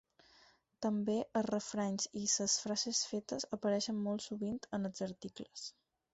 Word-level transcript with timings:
També 0.85 1.17
els 1.41 1.45
refranys 1.47 2.07
i 2.21 2.23
les 2.23 2.57
frases 2.65 3.03
fetes 3.11 3.47
apareixen 3.59 4.01
molt 4.09 4.27
sovint 4.29 4.61
en 4.81 4.91
els 4.93 5.07
articles. 5.11 5.71